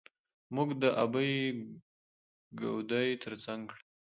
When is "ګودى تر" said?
2.59-3.33